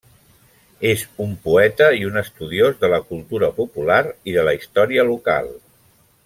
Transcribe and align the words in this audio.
És 0.91 1.01
un 1.25 1.35
poeta 1.43 1.89
i 1.99 2.01
un 2.07 2.17
estudiós 2.21 2.81
de 2.85 2.91
la 2.95 3.01
cultura 3.11 3.51
popular 3.61 4.01
i 4.33 4.37
de 4.39 4.47
la 4.49 4.57
història 4.61 5.07
local. 5.13 5.55